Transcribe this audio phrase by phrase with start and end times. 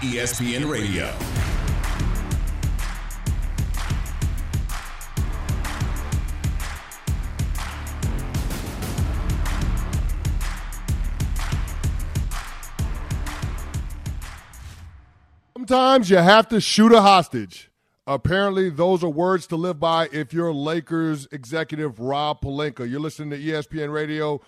[0.00, 1.12] ESPN Radio.
[15.56, 17.70] Sometimes you have to shoot a hostage.
[18.06, 22.88] Apparently, those are words to live by if you're Lakers executive Rob Pelinka.
[22.88, 24.42] You're listening to ESPN Radio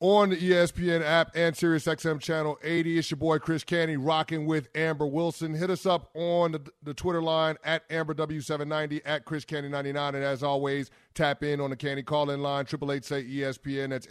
[0.00, 2.98] on the ESPN app and SiriusXM Channel 80.
[2.98, 5.54] It's your boy Chris Canty rocking with Amber Wilson.
[5.54, 10.08] Hit us up on the, the Twitter line at AmberW790 at Chris Canty99.
[10.14, 13.90] And as always, tap in on the Canty call-in line, 888 say ESPN.
[13.90, 14.06] That's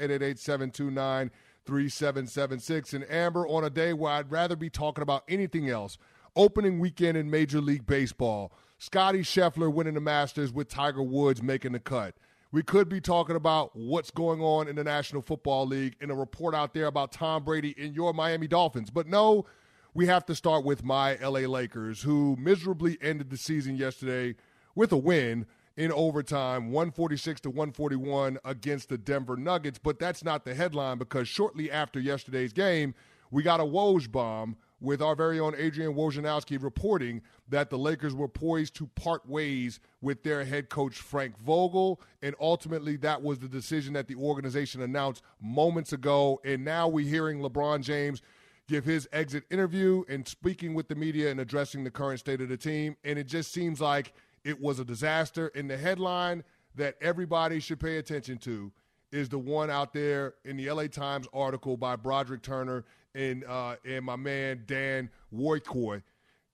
[1.68, 2.94] 888-729-3776.
[2.94, 5.98] And Amber, on a day where I'd rather be talking about anything else,
[6.36, 11.74] opening weekend in Major League Baseball– Scottie Scheffler winning the Masters with Tiger Woods making
[11.74, 12.16] the cut.
[12.52, 16.16] We could be talking about what's going on in the National Football League and a
[16.16, 18.90] report out there about Tom Brady and your Miami Dolphins.
[18.90, 19.46] But no,
[19.94, 24.36] we have to start with my LA Lakers, who miserably ended the season yesterday
[24.74, 25.46] with a win
[25.78, 29.78] in overtime, 146 to 141 against the Denver Nuggets.
[29.78, 32.96] But that's not the headline because shortly after yesterday's game,
[33.30, 38.16] we got a Woj bomb with our very own Adrian Wojnarowski reporting that the Lakers
[38.16, 43.40] were poised to part ways with their head coach Frank Vogel, and ultimately that was
[43.40, 46.40] the decision that the organization announced moments ago.
[46.46, 48.22] And now we're hearing LeBron James
[48.68, 52.50] give his exit interview and speaking with the media and addressing the current state of
[52.50, 52.96] the team.
[53.04, 54.14] And it just seems like
[54.44, 55.52] it was a disaster.
[55.56, 56.44] And the headline
[56.76, 58.72] that everybody should pay attention to
[59.12, 62.86] is the one out there in the LA Times article by Broderick Turner
[63.16, 66.04] and uh, and my man Dan Woike,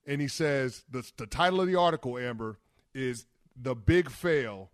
[0.06, 2.58] and he says the the title of the article, Amber,
[2.94, 3.26] is
[3.60, 4.70] the big fail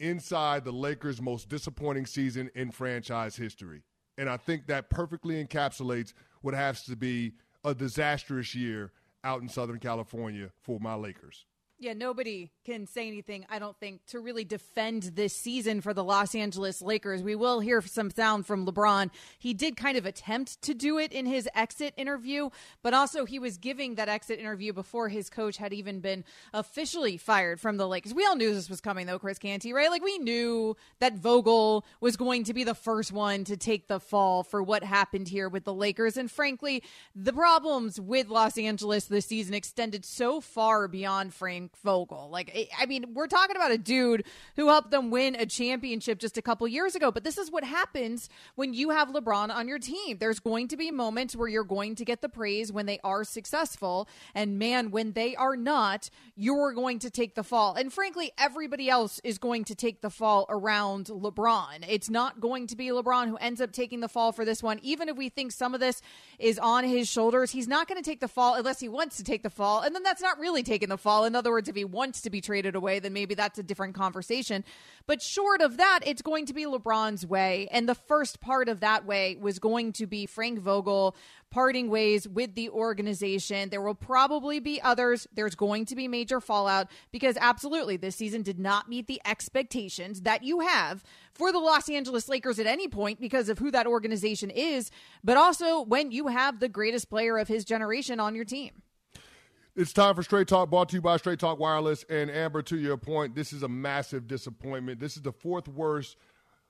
[0.00, 3.82] inside the Lakers' most disappointing season in franchise history,
[4.16, 6.12] and I think that perfectly encapsulates
[6.42, 7.32] what has to be
[7.64, 8.92] a disastrous year
[9.24, 11.44] out in Southern California for my Lakers.
[11.80, 16.02] Yeah, nobody can say anything, I don't think, to really defend this season for the
[16.02, 17.22] Los Angeles Lakers.
[17.22, 19.10] We will hear some sound from LeBron.
[19.38, 22.50] He did kind of attempt to do it in his exit interview,
[22.82, 27.16] but also he was giving that exit interview before his coach had even been officially
[27.16, 28.12] fired from the Lakers.
[28.12, 29.88] We all knew this was coming, though, Chris Canty, right?
[29.88, 34.00] Like, we knew that Vogel was going to be the first one to take the
[34.00, 36.16] fall for what happened here with the Lakers.
[36.16, 36.82] And frankly,
[37.14, 41.32] the problems with Los Angeles this season extended so far beyond
[41.68, 42.28] Frank Vogel.
[42.30, 44.24] Like, I mean, we're talking about a dude
[44.56, 47.10] who helped them win a championship just a couple years ago.
[47.10, 50.18] But this is what happens when you have LeBron on your team.
[50.18, 53.24] There's going to be moments where you're going to get the praise when they are
[53.24, 54.08] successful.
[54.34, 57.74] And man, when they are not, you're going to take the fall.
[57.74, 61.84] And frankly, everybody else is going to take the fall around LeBron.
[61.88, 64.78] It's not going to be LeBron who ends up taking the fall for this one.
[64.82, 66.02] Even if we think some of this
[66.38, 69.24] is on his shoulders, he's not going to take the fall unless he wants to
[69.24, 69.80] take the fall.
[69.80, 71.24] And then that's not really taking the fall.
[71.24, 73.64] In other words, words, if he wants to be traded away, then maybe that's a
[73.64, 74.64] different conversation.
[75.08, 77.66] But short of that, it's going to be LeBron's way.
[77.72, 81.16] And the first part of that way was going to be Frank Vogel
[81.50, 83.70] parting ways with the organization.
[83.70, 85.26] There will probably be others.
[85.32, 90.20] There's going to be major fallout because absolutely this season did not meet the expectations
[90.20, 91.02] that you have
[91.32, 94.92] for the Los Angeles Lakers at any point because of who that organization is,
[95.24, 98.82] but also when you have the greatest player of his generation on your team.
[99.78, 102.04] It's time for Straight Talk, brought to you by Straight Talk Wireless.
[102.10, 104.98] And Amber, to your point, this is a massive disappointment.
[104.98, 106.16] This is the fourth worst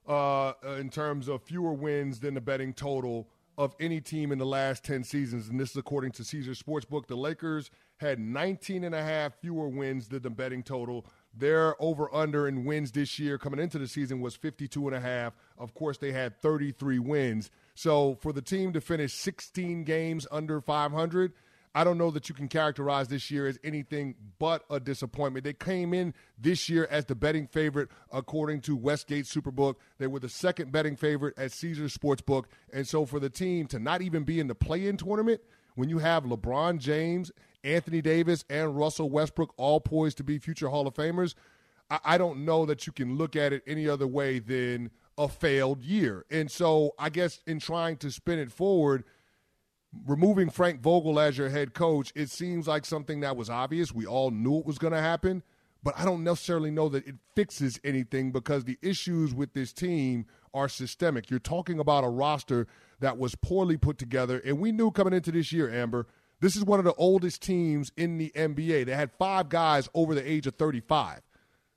[0.06, 3.26] uh, in terms of fewer wins than the betting total
[3.56, 5.48] of any team in the last 10 seasons.
[5.48, 7.06] And this is according to Caesars Sportsbook.
[7.06, 11.06] The Lakers had 19 and a half fewer wins than the betting total.
[11.34, 15.00] Their over under in wins this year coming into the season was 52 and a
[15.00, 15.32] half.
[15.56, 17.50] Of course, they had 33 wins.
[17.74, 21.32] So for the team to finish 16 games under 500,
[21.74, 25.44] I don't know that you can characterize this year as anything but a disappointment.
[25.44, 29.76] They came in this year as the betting favorite according to Westgate Superbook.
[29.98, 32.44] They were the second betting favorite at Caesars Sportsbook.
[32.72, 35.40] And so for the team to not even be in the play in tournament,
[35.74, 37.30] when you have LeBron James,
[37.62, 41.34] Anthony Davis, and Russell Westbrook all poised to be future Hall of Famers,
[41.90, 45.28] I, I don't know that you can look at it any other way than a
[45.28, 46.24] failed year.
[46.30, 49.04] And so I guess in trying to spin it forward–
[50.06, 53.92] removing Frank Vogel as your head coach, it seems like something that was obvious.
[53.92, 55.42] We all knew it was going to happen,
[55.82, 60.26] but I don't necessarily know that it fixes anything because the issues with this team
[60.52, 61.30] are systemic.
[61.30, 62.66] You're talking about a roster
[63.00, 66.06] that was poorly put together, and we knew coming into this year, Amber,
[66.40, 68.86] this is one of the oldest teams in the NBA.
[68.86, 71.20] They had five guys over the age of 35.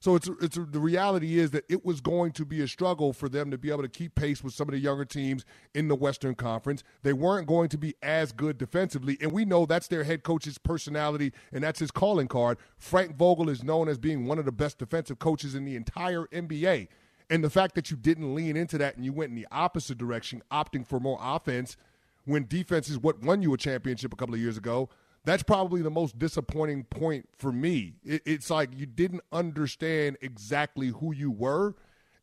[0.02, 3.30] So it's it's the reality is that it was going to be a struggle for
[3.30, 5.46] them to be able to keep pace with some of the younger teams
[5.76, 6.84] in the Western Conference.
[7.04, 10.58] They weren't going to be as good defensively, and we know that's their head coach's
[10.58, 12.58] personality and that's his calling card.
[12.80, 16.26] Frank Vogel is known as being one of the best defensive coaches in the entire
[16.34, 16.88] NBA.
[17.30, 20.00] And the fact that you didn't lean into that and you went in the opposite
[20.00, 21.78] direction, opting for more offense
[22.26, 24.90] when defense is what won you a championship a couple of years ago,
[25.24, 27.96] that's probably the most disappointing point for me.
[28.04, 31.76] It, it's like you didn't understand exactly who you were,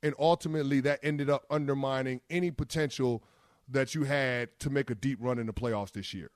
[0.02, 3.22] and ultimately that ended up undermining any potential
[3.68, 6.30] that you had to make a deep run in the playoffs this year.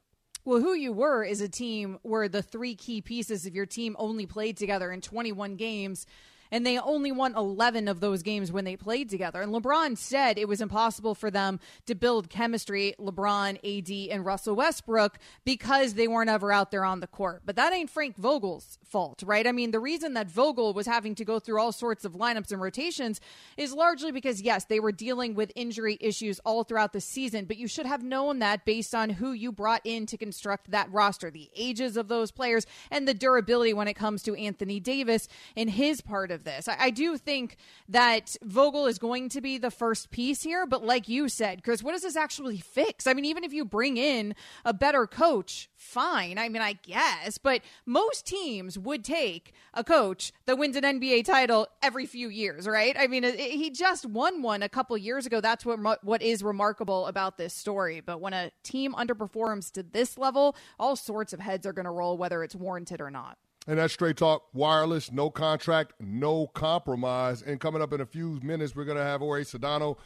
[0.44, 3.94] Well, who you were is a team where the three key pieces of your team
[3.99, 6.05] only played together in 21 games
[6.52, 9.40] and they only won 11 of those games when they played together.
[9.40, 14.54] And LeBron said it was impossible for them to build chemistry, LeBron, AD, and Russell
[14.54, 17.43] Westbrook, because they weren't ever out there on the court.
[17.44, 19.46] But that ain't Frank Vogel's fault, right?
[19.46, 22.52] I mean, the reason that Vogel was having to go through all sorts of lineups
[22.52, 23.20] and rotations
[23.56, 27.56] is largely because, yes, they were dealing with injury issues all throughout the season, but
[27.56, 31.31] you should have known that based on who you brought in to construct that roster,
[31.31, 35.70] the ages of those players, and the durability when it comes to Anthony Davis and
[35.70, 36.69] his part of this.
[36.69, 37.56] I, I do think
[37.89, 41.83] that Vogel is going to be the first piece here, but like you said, Chris,
[41.83, 43.06] what does this actually fix?
[43.06, 44.35] I mean, even if you bring in
[44.65, 46.39] a better coach, fine.
[46.39, 51.25] I mean, I guess, but most teams would take a coach that wins an NBA
[51.25, 52.97] title every few years, right?
[52.99, 55.41] I mean, it, it, he just won one a couple years ago.
[55.41, 58.00] That's what what is remarkable about this story.
[58.00, 61.91] But when a team underperforms to this level, all sorts of heads are going to
[61.91, 63.39] roll, whether it's warranted or not.
[63.67, 67.43] And that's Straight Talk Wireless, no contract, no compromise.
[67.43, 69.99] And coming up in a few minutes, we're going to have Jorge Sedano,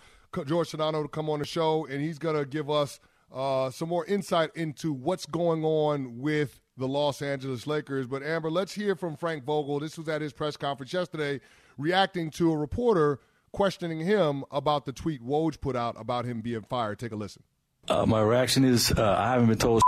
[0.47, 3.01] George Sedano, to come on the show, and he's going to give us
[3.33, 8.07] uh, some more insight into what's going on with the Los Angeles Lakers.
[8.07, 9.81] But Amber, let's hear from Frank Vogel.
[9.81, 11.41] This was at his press conference yesterday,
[11.79, 13.21] reacting to a reporter
[13.53, 16.99] questioning him about the tweet Woj put out about him being fired.
[16.99, 17.43] Take a listen.
[17.89, 19.81] Uh, my reaction is uh, I haven't been told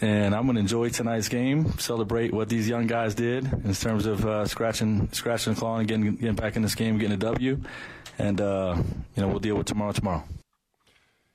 [0.00, 4.06] and I'm going to enjoy tonight's game, celebrate what these young guys did in terms
[4.06, 7.18] of uh, scratching, scratching the claw and getting, getting back in this game, getting a
[7.18, 7.60] W,
[8.18, 8.76] and uh,
[9.14, 10.24] you know we'll deal with tomorrow tomorrow.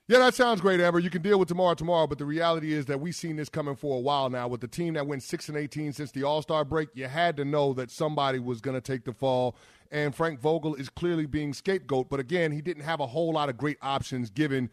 [0.08, 1.00] Yeah, that sounds great, Amber.
[1.00, 3.78] You can deal with tomorrow tomorrow, but the reality is that we've seen this coming
[3.78, 4.48] for a while now.
[4.48, 7.38] With the team that went six and eighteen since the All Star break, you had
[7.38, 9.56] to know that somebody was going to take the fall.
[9.90, 13.50] And Frank Vogel is clearly being scapegoat, but again, he didn't have a whole lot
[13.50, 14.70] of great options given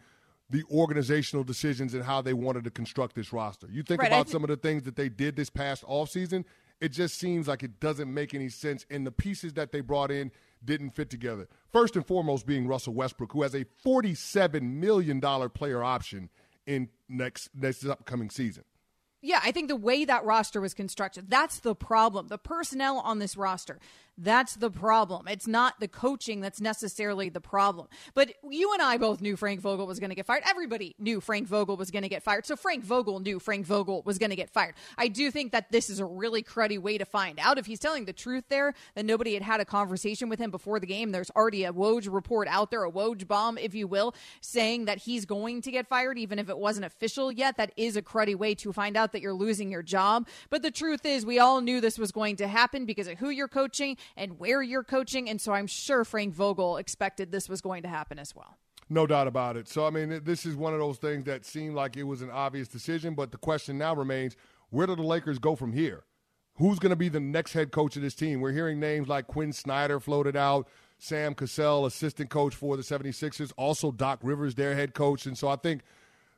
[0.49, 3.67] the organizational decisions and how they wanted to construct this roster.
[3.69, 6.43] You think right, about th- some of the things that they did this past offseason,
[6.81, 8.85] it just seems like it doesn't make any sense.
[8.89, 10.31] And the pieces that they brought in
[10.63, 11.47] didn't fit together.
[11.71, 16.29] First and foremost, being Russell Westbrook, who has a $47 million player option
[16.65, 18.63] in next, next upcoming season.
[19.21, 22.29] Yeah, I think the way that roster was constructed, that's the problem.
[22.29, 23.79] The personnel on this roster,
[24.21, 25.27] that's the problem.
[25.27, 27.87] It's not the coaching that's necessarily the problem.
[28.13, 30.43] But you and I both knew Frank Vogel was going to get fired.
[30.47, 32.45] Everybody knew Frank Vogel was going to get fired.
[32.45, 34.75] So Frank Vogel knew Frank Vogel was going to get fired.
[34.97, 37.57] I do think that this is a really cruddy way to find out.
[37.57, 40.79] If he's telling the truth there, that nobody had had a conversation with him before
[40.79, 41.11] the game.
[41.11, 44.99] There's already a Woj report out there, a Woj bomb, if you will, saying that
[44.99, 47.57] he's going to get fired, even if it wasn't official yet.
[47.57, 50.27] That is a cruddy way to find out that you're losing your job.
[50.49, 53.29] But the truth is, we all knew this was going to happen because of who
[53.29, 55.29] you're coaching and where you're coaching.
[55.29, 58.57] And so I'm sure Frank Vogel expected this was going to happen as well.
[58.89, 59.67] No doubt about it.
[59.67, 62.31] So, I mean, this is one of those things that seemed like it was an
[62.31, 64.35] obvious decision, but the question now remains
[64.71, 66.03] where do the Lakers go from here?
[66.55, 68.41] Who's going to be the next head coach of this team?
[68.41, 70.67] We're hearing names like Quinn Snyder floated out,
[70.97, 75.25] Sam Cassell, assistant coach for the 76ers, also Doc Rivers, their head coach.
[75.25, 75.83] And so I think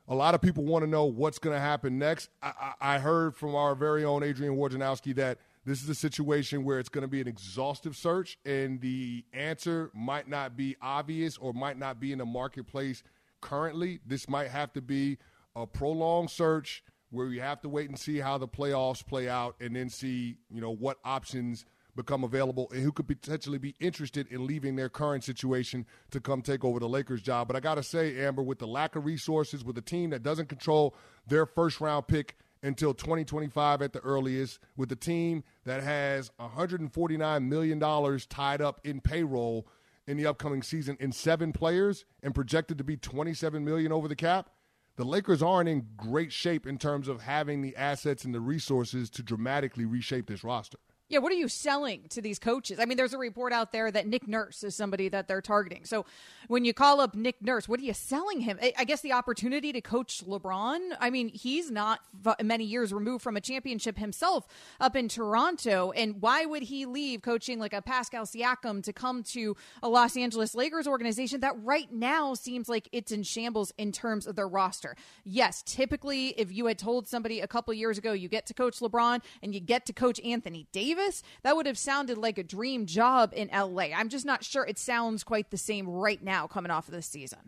[0.08, 2.30] a lot of people want to know what's going to happen next.
[2.44, 6.64] I, I, I heard from our very own Adrian Wojnarowski that– this is a situation
[6.64, 11.38] where it's going to be an exhaustive search, and the answer might not be obvious
[11.38, 13.04] or might not be in the marketplace
[13.42, 14.00] currently.
[14.06, 15.18] This might have to be
[15.56, 19.56] a prolonged search where you have to wait and see how the playoffs play out,
[19.60, 21.66] and then see you know what options
[21.96, 26.42] become available and who could potentially be interested in leaving their current situation to come
[26.42, 27.48] take over the Lakers job.
[27.48, 30.24] But I got to say, Amber, with the lack of resources, with a team that
[30.24, 30.96] doesn't control
[31.28, 37.48] their first round pick until 2025 at the earliest with a team that has $149
[37.48, 39.68] million tied up in payroll
[40.08, 44.16] in the upcoming season in seven players and projected to be 27 million over the
[44.16, 44.50] cap
[44.98, 49.10] the lakers aren't in great shape in terms of having the assets and the resources
[49.10, 50.78] to dramatically reshape this roster
[51.12, 52.80] Yeah, what are you selling to these coaches?
[52.80, 55.84] I mean, there's a report out there that Nick Nurse is somebody that they're targeting.
[55.84, 56.06] So
[56.48, 58.58] when you call up Nick Nurse, what are you selling him?
[58.78, 60.80] I guess the opportunity to coach LeBron.
[61.02, 62.00] I mean, he's not
[62.42, 64.48] many years removed from a championship himself
[64.80, 65.92] up in Toronto.
[65.92, 70.16] And why would he leave coaching like a Pascal Siakam to come to a Los
[70.16, 74.48] Angeles Lakers organization that right now seems like it's in shambles in terms of their
[74.48, 74.96] roster?
[75.26, 78.80] Yes, typically, if you had told somebody a couple years ago you get to coach
[78.80, 81.01] LeBron and you get to coach Anthony Davis,
[81.44, 83.90] That would have sounded like a dream job in LA.
[83.96, 87.08] I'm just not sure it sounds quite the same right now coming off of this
[87.08, 87.40] season.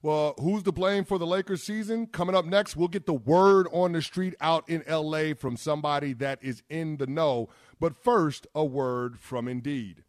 [0.00, 2.06] Well, who's to blame for the Lakers season?
[2.06, 6.12] Coming up next, we'll get the word on the street out in LA from somebody
[6.14, 7.48] that is in the know.
[7.80, 10.04] But first, a word from Indeed.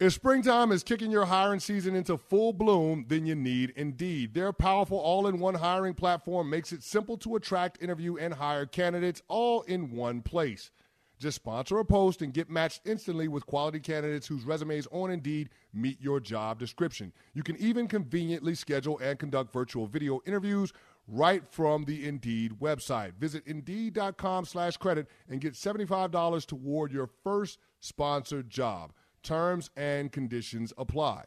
[0.00, 4.32] If springtime is kicking your hiring season into full bloom, then you need Indeed.
[4.32, 8.64] Their powerful all in one hiring platform makes it simple to attract, interview, and hire
[8.64, 10.70] candidates all in one place.
[11.18, 15.50] Just sponsor a post and get matched instantly with quality candidates whose resumes on Indeed
[15.74, 17.12] meet your job description.
[17.34, 20.72] You can even conveniently schedule and conduct virtual video interviews
[21.06, 23.16] right from the Indeed website.
[23.18, 28.94] Visit Indeed.com slash credit and get $75 toward your first sponsored job.
[29.22, 31.24] Terms and conditions apply.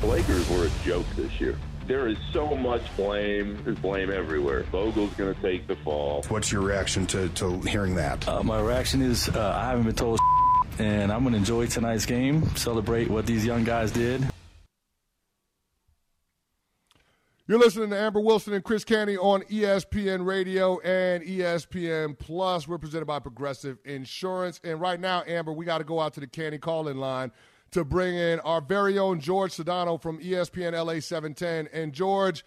[0.00, 1.58] The Lakers were a joke this year.
[1.86, 3.58] There is so much blame.
[3.64, 4.62] There's blame everywhere.
[4.64, 6.24] Vogel's going to take the fall.
[6.28, 8.26] What's your reaction to, to hearing that?
[8.28, 10.20] Uh, my reaction is uh, I haven't been told,
[10.78, 14.24] and I'm going to enjoy tonight's game, celebrate what these young guys did.
[17.52, 22.66] You're listening to Amber Wilson and Chris Canty on ESPN Radio and ESPN Plus.
[22.66, 24.58] We're presented by Progressive Insurance.
[24.64, 27.30] And right now, Amber, we got to go out to the Canty call-in line
[27.72, 31.68] to bring in our very own George Sedano from ESPN LA 710.
[31.78, 32.42] And George,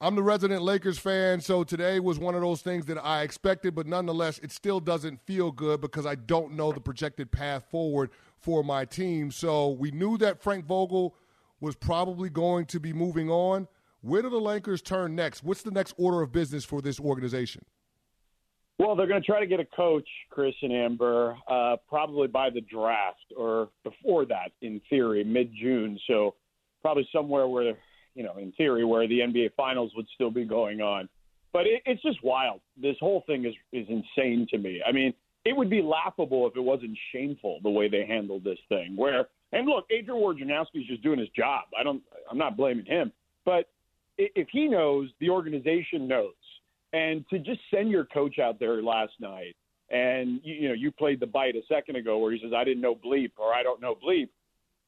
[0.00, 3.74] I'm the resident Lakers fan, so today was one of those things that I expected,
[3.74, 8.08] but nonetheless, it still doesn't feel good because I don't know the projected path forward
[8.38, 9.32] for my team.
[9.32, 11.14] So we knew that Frank Vogel
[11.60, 13.68] was probably going to be moving on.
[14.02, 15.44] Where do the Lakers turn next?
[15.44, 17.64] What's the next order of business for this organization?
[18.78, 22.48] Well, they're going to try to get a coach, Chris and Amber, uh, probably by
[22.48, 25.98] the draft or before that, in theory, mid June.
[26.06, 26.34] So
[26.80, 27.76] probably somewhere where,
[28.14, 31.10] you know, in theory, where the NBA Finals would still be going on.
[31.52, 32.60] But it, it's just wild.
[32.80, 34.80] This whole thing is is insane to me.
[34.86, 35.12] I mean,
[35.44, 38.96] it would be laughable if it wasn't shameful the way they handled this thing.
[38.96, 41.64] Where and look, Adrian Wojnarowski is just doing his job.
[41.78, 42.02] I don't.
[42.30, 43.12] I'm not blaming him,
[43.44, 43.68] but
[44.34, 46.34] if he knows, the organization knows.
[46.92, 49.54] And to just send your coach out there last night,
[49.90, 52.64] and you, you know, you played the bite a second ago where he says, "I
[52.64, 54.28] didn't know bleep" or "I don't know bleep,"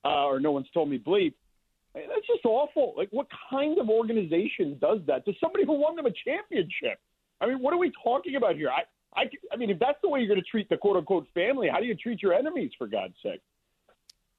[0.05, 1.35] uh, or "No one's told me bleep."
[1.95, 2.95] That's just awful.
[2.97, 6.99] Like, what kind of organization does that to somebody who won them a championship?
[7.41, 8.71] I mean, what are we talking about here?
[8.71, 8.83] I,
[9.21, 11.69] I, I mean, if that's the way you're going to treat the quote unquote family,
[11.69, 13.43] how do you treat your enemies, for God's sake?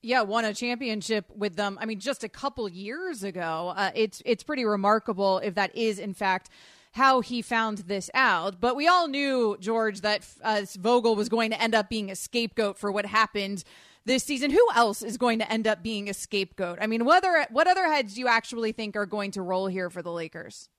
[0.03, 1.77] Yeah, won a championship with them.
[1.81, 3.73] I mean, just a couple years ago.
[3.75, 6.49] Uh, it's it's pretty remarkable if that is in fact
[6.91, 8.59] how he found this out.
[8.59, 12.15] But we all knew George that uh, Vogel was going to end up being a
[12.15, 13.63] scapegoat for what happened
[14.05, 14.51] this season.
[14.51, 16.77] Who else is going to end up being a scapegoat?
[16.81, 19.89] I mean, whether what other heads do you actually think are going to roll here
[19.89, 20.69] for the Lakers?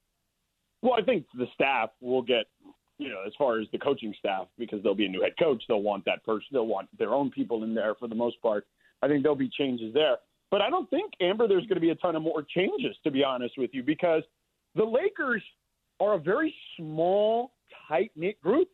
[0.83, 2.45] Well, I think the staff will get
[2.99, 5.63] you know, as far as the coaching staff, because there'll be a new head coach,
[5.67, 8.67] they'll want that person, they'll want their own people in there for the most part.
[9.03, 10.17] I think there'll be changes there.
[10.51, 13.11] But I don't think, Amber, there's going to be a ton of more changes, to
[13.11, 14.23] be honest with you, because
[14.75, 15.43] the Lakers
[16.01, 17.53] are a very small,
[17.89, 18.69] tight knit group.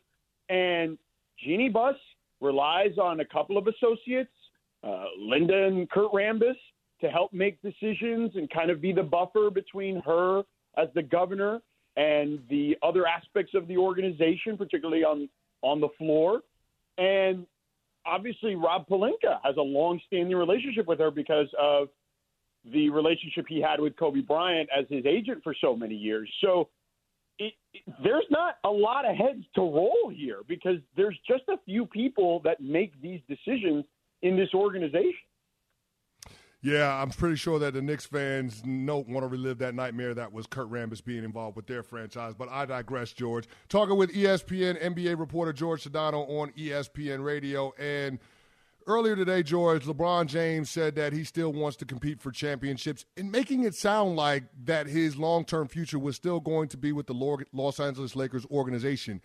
[0.48, 0.98] And
[1.42, 1.96] Jeanie Buss
[2.40, 4.32] relies on a couple of associates,
[4.82, 6.56] uh, Linda and Kurt Rambis,
[7.00, 10.42] to help make decisions and kind of be the buffer between her
[10.76, 11.60] as the governor
[11.96, 15.28] and the other aspects of the organization, particularly on
[15.62, 16.40] on the floor.
[16.98, 17.46] And
[18.10, 21.88] obviously Rob Pelinka has a long-standing relationship with her because of
[22.72, 26.30] the relationship he had with Kobe Bryant as his agent for so many years.
[26.42, 26.68] So
[27.38, 31.56] it, it, there's not a lot of heads to roll here because there's just a
[31.64, 33.84] few people that make these decisions
[34.22, 35.14] in this organization.
[36.62, 40.30] Yeah, I'm pretty sure that the Knicks fans don't want to relive that nightmare that
[40.30, 42.34] was Kurt Rambis being involved with their franchise.
[42.34, 43.48] But I digress, George.
[43.70, 47.72] Talking with ESPN NBA reporter George Sedano on ESPN Radio.
[47.78, 48.18] And
[48.86, 53.32] earlier today, George, LeBron James said that he still wants to compete for championships and
[53.32, 57.06] making it sound like that his long term future was still going to be with
[57.06, 59.22] the Los Angeles Lakers organization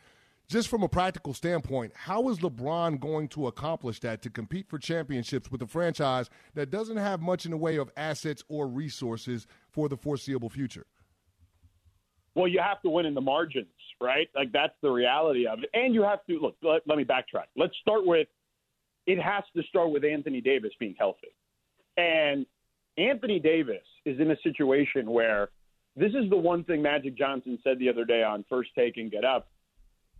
[0.47, 4.77] just from a practical standpoint, how is LeBron going to accomplish that to compete for
[4.77, 9.47] championships with a franchise that doesn't have much in the way of assets or resources
[9.71, 10.85] for the foreseeable future?
[12.35, 13.67] Well, you have to win in the margins,
[14.01, 14.27] right?
[14.35, 15.69] Like that's the reality of it.
[15.73, 16.55] And you have to look.
[16.61, 17.47] Let, let me backtrack.
[17.55, 18.27] Let's start with.
[19.07, 21.33] It has to start with Anthony Davis being healthy,
[21.95, 22.45] and
[22.97, 25.49] Anthony Davis is in a situation where
[25.95, 29.11] this is the one thing Magic Johnson said the other day on First Take and
[29.11, 29.47] Get Up.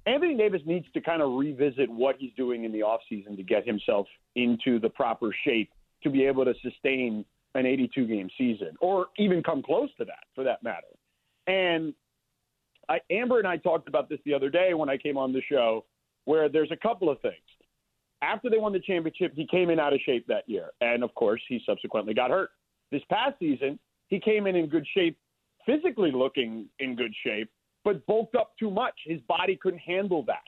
[0.05, 3.65] Anthony Davis needs to kind of revisit what he's doing in the offseason to get
[3.65, 5.71] himself into the proper shape
[6.03, 10.25] to be able to sustain an 82 game season or even come close to that
[10.35, 10.87] for that matter.
[11.47, 11.93] And
[12.87, 15.41] I, Amber and I talked about this the other day when I came on the
[15.49, 15.85] show,
[16.25, 17.35] where there's a couple of things.
[18.21, 20.69] After they won the championship, he came in out of shape that year.
[20.81, 22.49] And of course, he subsequently got hurt.
[22.91, 25.17] This past season, he came in in good shape,
[25.65, 27.49] physically looking in good shape,
[27.85, 28.95] but bulked up too much.
[29.05, 30.43] His body couldn't handle that.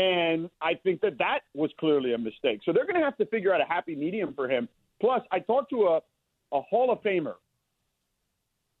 [0.00, 2.60] And I think that that was clearly a mistake.
[2.64, 4.68] So they're going to have to figure out a happy medium for him.
[5.00, 6.00] Plus, I talked to a,
[6.52, 7.34] a Hall of Famer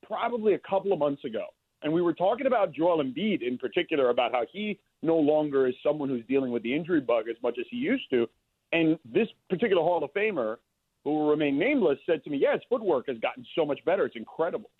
[0.02, 1.46] probably a couple of months ago,
[1.82, 5.74] and we were talking about Joel Embiid in particular about how he no longer is
[5.82, 8.26] someone who's dealing with the injury bug as much as he used to.
[8.72, 10.56] And this particular Hall of Famer,
[11.04, 14.06] who will remain nameless, said to me, Yeah, his footwork has gotten so much better.
[14.06, 14.70] It's incredible.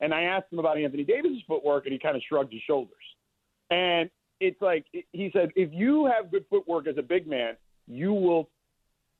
[0.00, 2.96] And I asked him about Anthony Davis's footwork, and he kind of shrugged his shoulders.
[3.70, 8.12] And it's like he said, if you have good footwork as a big man, you
[8.12, 8.48] will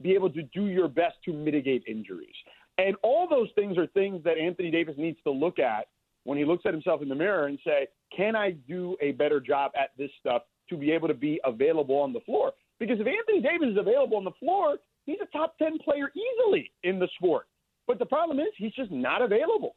[0.03, 2.35] be able to do your best to mitigate injuries.
[2.79, 5.89] And all those things are things that Anthony Davis needs to look at
[6.25, 9.41] when he looks at himself in the mirror and say, can I do a better
[9.41, 12.53] job at this stuff to be able to be available on the floor?
[12.79, 16.71] Because if Anthony Davis is available on the floor, he's a top 10 player easily
[16.83, 17.47] in the sport.
[17.87, 19.75] But the problem is he's just not available.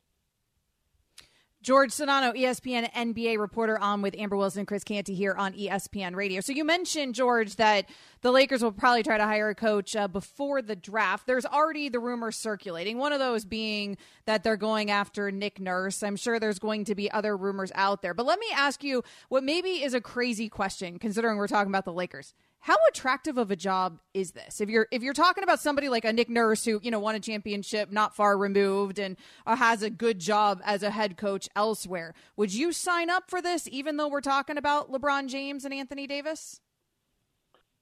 [1.64, 6.14] George Sedano, ESPN NBA reporter, on with Amber Wilson, and Chris Canty here on ESPN
[6.14, 6.42] Radio.
[6.42, 7.90] So you mentioned George that
[8.20, 11.26] the Lakers will probably try to hire a coach uh, before the draft.
[11.26, 12.98] There's already the rumors circulating.
[12.98, 16.04] One of those being that they're going after Nick Nurse.
[16.04, 18.14] I'm sure there's going to be other rumors out there.
[18.14, 21.86] But let me ask you what maybe is a crazy question, considering we're talking about
[21.86, 24.62] the Lakers how attractive of a job is this?
[24.62, 27.14] If you're if you're talking about somebody like a Nick Nurse who you know won
[27.14, 31.50] a championship not far removed and uh, has a good job as a head coach
[31.58, 33.68] elsewhere, would you sign up for this?
[33.70, 36.62] Even though we're talking about LeBron James and Anthony Davis.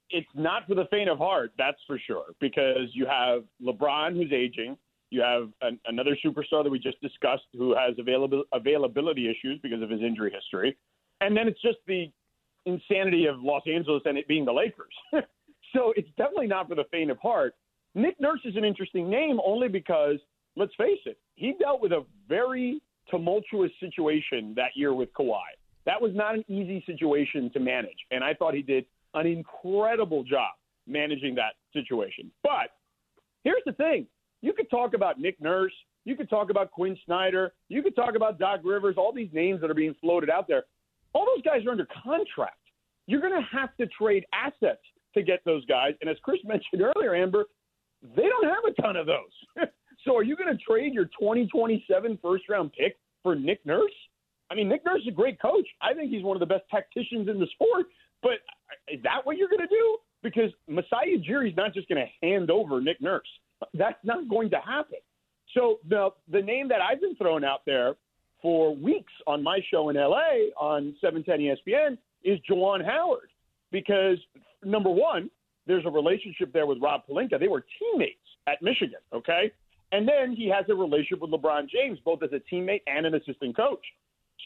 [0.10, 2.26] It's not for the faint of heart, that's for sure.
[2.40, 4.78] Because you have LeBron who's aging,
[5.12, 9.84] you have an, another superstar that we just discussed who has available, availability issues because
[9.84, 10.76] of his injury history,
[11.22, 12.12] and then it's just the
[12.66, 14.94] insanity of Los Angeles and it being the Lakers.
[15.74, 17.56] so it's definitely not for the faint of heart.
[17.96, 20.18] Nick Nurse is an interesting name only because,
[20.56, 25.42] let's face it, he dealt with a very tumultuous situation that year with Kawhi.
[25.86, 27.98] That was not an easy situation to manage.
[28.12, 30.54] And I thought he did an incredible job
[30.88, 32.32] managing that situation.
[32.44, 32.70] But
[33.44, 34.08] here's the thing
[34.42, 35.74] you could talk about Nick Nurse.
[36.06, 37.54] You could talk about Quinn Snyder.
[37.70, 40.64] You could talk about Doc Rivers, all these names that are being floated out there.
[41.14, 42.58] All those guys are under contract.
[43.08, 44.82] You're going to have to trade assets
[45.14, 45.94] to get those guys.
[46.02, 47.46] And as Chris mentioned earlier, Amber,
[48.16, 49.68] they don't have a ton of those.
[50.06, 53.92] so are you going to trade your 2027 first round pick for Nick Nurse?
[54.50, 55.68] I mean, Nick Nurse is a great coach.
[55.82, 57.86] I think he's one of the best tacticians in the sport.
[58.22, 58.40] But
[58.88, 59.98] is that what you're going to do?
[60.24, 63.28] Because Masai Ujiri is not just going to hand over Nick Nurse.
[63.74, 64.98] That's not going to happen.
[65.54, 67.96] So the the name that I've been throwing out there
[68.42, 73.30] for weeks on my show in LA on 710 ESPN is Juwan Howard
[73.72, 74.18] because
[74.64, 75.30] number one,
[75.68, 77.40] there's a relationship there with Rob Pelinka.
[77.40, 79.52] They were teammates at Michigan, okay?
[79.92, 83.16] And then he has a relationship with LeBron James, both as a teammate and an
[83.16, 83.84] assistant coach.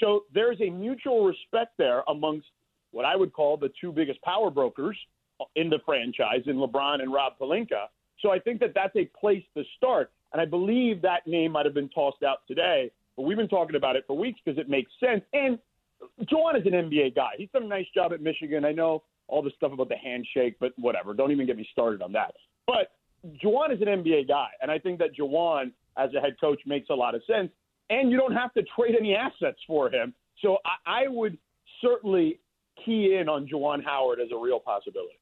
[0.02, 2.48] So there's a mutual respect there amongst
[2.92, 4.98] what I would call the two biggest power brokers
[5.56, 7.88] in the franchise, in LeBron and Rob Pelinka.
[8.22, 10.12] So I think that that's a place to start.
[10.34, 13.76] And I believe that name might have been tossed out today but we've been talking
[13.76, 15.22] about it for weeks because it makes sense.
[15.34, 15.58] And
[16.24, 17.32] Juwan is an NBA guy.
[17.38, 18.66] He's done a nice job at Michigan.
[18.66, 21.14] I know all the stuff about the handshake, but whatever.
[21.14, 22.34] Don't even get me started on that.
[22.68, 22.92] But
[23.44, 26.90] Juwan is an NBA guy, and I think that Juwan, as a head coach, makes
[26.90, 27.52] a lot of sense.
[27.90, 30.14] And you don't have to trade any assets for him.
[30.42, 31.38] So I, I would
[31.82, 32.40] certainly
[32.84, 35.20] key in on Juwan Howard as a real possibility.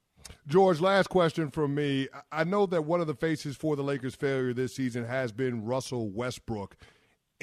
[0.47, 2.07] George, last question from me.
[2.31, 5.65] I know that one of the faces for the Lakers' failure this season has been
[5.65, 6.75] Russell Westbrook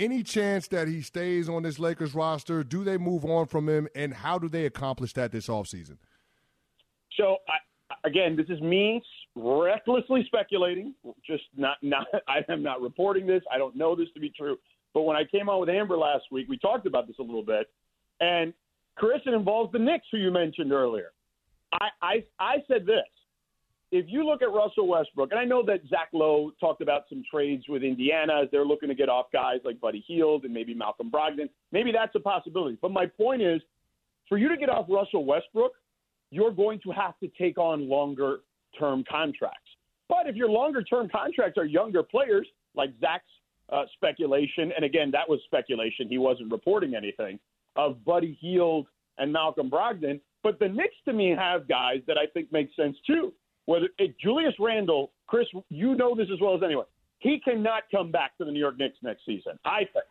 [0.00, 2.64] any chance that he stays on this Lakers roster?
[2.64, 5.98] Do they move on from him, and how do they accomplish that this offseason?
[7.16, 9.02] So, I, again, this is me
[9.36, 10.94] recklessly speculating.
[11.24, 12.06] Just not, not.
[12.28, 13.42] I am not reporting this.
[13.52, 14.56] I don't know this to be true.
[14.94, 17.44] But when I came on with Amber last week, we talked about this a little
[17.44, 17.70] bit,
[18.20, 18.52] and
[18.96, 21.12] Chris, it involves the Knicks, who you mentioned earlier.
[21.72, 23.06] I, I, I said this:
[23.92, 27.24] if you look at Russell Westbrook, and I know that Zach Lowe talked about some
[27.28, 30.74] trades with Indiana as they're looking to get off guys like Buddy Hield and maybe
[30.74, 31.48] Malcolm Brogdon.
[31.72, 32.78] Maybe that's a possibility.
[32.80, 33.60] But my point is,
[34.28, 35.72] for you to get off Russell Westbrook,
[36.30, 38.38] you're going to have to take on longer
[38.78, 39.70] term contracts.
[40.08, 43.24] But if your longer term contracts are younger players, like Zach's
[43.72, 47.40] uh, speculation, and again, that was speculation, he wasn't reporting anything,
[47.74, 48.86] of Buddy Hield
[49.18, 50.20] and Malcolm Brogdon.
[50.44, 53.32] But the Knicks to me have guys that I think make sense too
[53.70, 56.86] whether it, Julius Randle, Chris, you know this as well as anyone.
[57.20, 59.52] He cannot come back to the New York Knicks next season.
[59.64, 60.10] I think.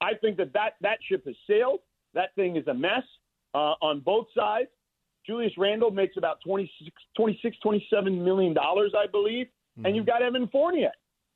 [0.00, 1.78] I think that that, that ship has sailed.
[2.14, 3.04] That thing is a mess
[3.54, 4.70] uh, on both sides.
[5.24, 9.86] Julius Randle makes about 26, 26 27 million dollars, I believe, mm-hmm.
[9.86, 10.90] and you've got Evan Fournier.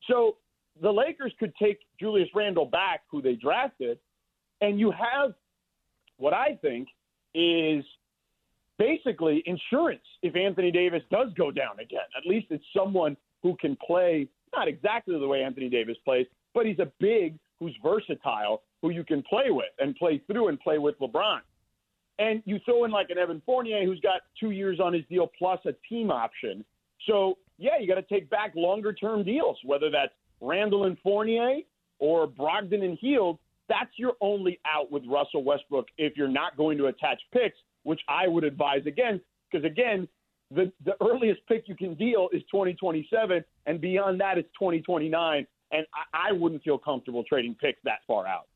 [0.09, 0.39] So
[0.83, 4.01] the Lakers could take Julius Randle back, who they drafted,
[4.61, 5.35] and you have
[6.17, 6.89] what I think
[7.33, 7.85] is
[8.81, 12.01] basically insurance if Anthony Davis does go down again.
[12.17, 16.67] At least it's someone who can play not exactly the way Anthony Davis plays, but
[16.67, 20.79] he's a big who's versatile, who you can play with and play through and play
[20.79, 21.41] with LeBron.
[22.19, 25.31] And you throw in like an Evan Fournier who's got two years on his deal
[25.39, 26.65] plus a team option.
[27.07, 31.61] So, yeah, you got to take back longer term deals, whether that's Randle and Fournier
[31.99, 33.39] or Brogdon and Hield.
[33.69, 38.01] That's your only out with Russell Westbrook if you're not going to attach picks which
[38.09, 40.09] I would advise again, because again,
[40.51, 45.47] the, the earliest pick you can deal is 2027, and beyond that, it's 2029.
[45.73, 48.49] And I, I wouldn't feel comfortable trading picks that far out.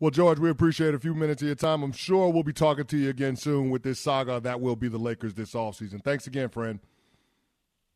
[0.00, 1.82] Well, George, we appreciate a few minutes of your time.
[1.82, 4.88] I'm sure we'll be talking to you again soon with this saga that will be
[4.88, 6.04] the Lakers this offseason.
[6.04, 6.78] Thanks again, friend.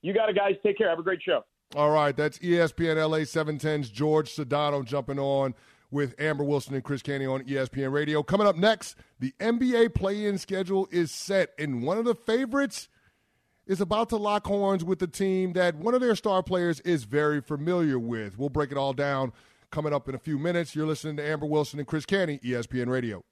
[0.00, 0.54] You got it, guys.
[0.64, 0.88] Take care.
[0.88, 1.44] Have a great show.
[1.76, 2.16] All right.
[2.16, 5.54] That's ESPN LA 710's George Sedano jumping on
[5.92, 8.22] with Amber Wilson and Chris Canty on ESPN Radio.
[8.22, 12.88] Coming up next, the NBA play in schedule is set, and one of the favorites
[13.66, 17.04] is about to lock horns with the team that one of their star players is
[17.04, 18.38] very familiar with.
[18.38, 19.32] We'll break it all down
[19.70, 20.74] coming up in a few minutes.
[20.74, 23.22] You're listening to Amber Wilson and Chris Canty, ESPN Radio.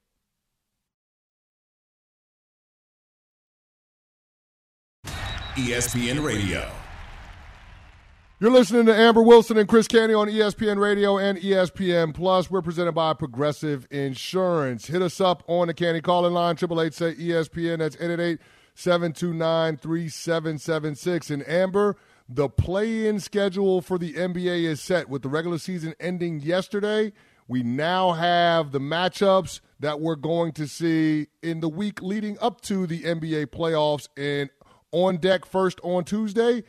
[5.57, 6.79] ESPN Radio.
[8.42, 12.50] You're listening to Amber Wilson and Chris Canty on ESPN Radio and ESPN Plus.
[12.50, 14.87] We're presented by Progressive Insurance.
[14.87, 17.81] Hit us up on the Canty calling line, 888 say ESPN.
[17.81, 18.40] That's 888
[18.74, 21.31] 729 3776.
[21.31, 21.96] And Amber,
[22.31, 27.12] the play in schedule for the NBA is set with the regular season ending yesterday.
[27.46, 32.62] We now have the matchups that we're going to see in the week leading up
[32.62, 34.09] to the NBA playoffs.
[34.16, 34.48] And
[34.92, 36.64] on deck first on Tuesday,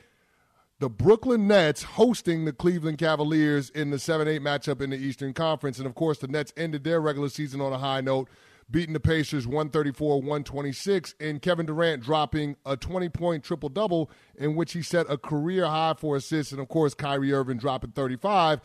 [0.81, 5.31] the Brooklyn Nets hosting the Cleveland Cavaliers in the 7 8 matchup in the Eastern
[5.31, 5.77] Conference.
[5.77, 8.27] And of course, the Nets ended their regular season on a high note,
[8.69, 14.55] beating the Pacers 134 126, and Kevin Durant dropping a 20 point triple double in
[14.55, 16.51] which he set a career high for assists.
[16.51, 18.59] And of course, Kyrie Irving dropping 35.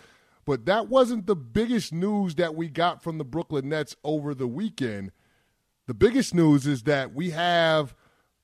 [0.46, 4.48] But that wasn't the biggest news that we got from the Brooklyn Nets over the
[4.48, 5.12] weekend.
[5.86, 7.94] The biggest news is that we have